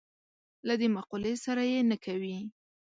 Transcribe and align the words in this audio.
له 0.67 0.73
دې 0.79 0.87
مقولې 0.97 1.33
سره 1.45 1.61
یې 1.71 1.79
نه 1.89 1.97
کوي. 2.05 2.37